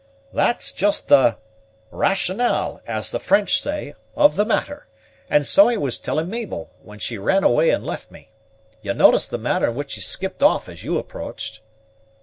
[0.33, 1.37] "That's just the
[1.91, 4.87] rationale, as the French say, of the matter;
[5.29, 8.31] and so I was telling Mabel, when she ran away and left me.
[8.81, 11.61] You noticed the manner in which she skipped off as you approached?"